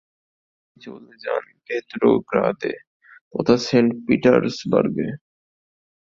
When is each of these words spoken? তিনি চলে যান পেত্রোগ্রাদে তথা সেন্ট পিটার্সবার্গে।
তিনি 0.59 0.77
চলে 0.85 1.13
যান 1.23 1.43
পেত্রোগ্রাদে 1.65 2.73
তথা 3.33 3.55
সেন্ট 3.67 3.91
পিটার্সবার্গে। 4.07 5.07